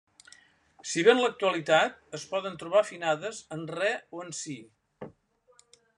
[0.91, 4.57] Si bé en l'actualitat es poden trobar afinades en Re o en Si.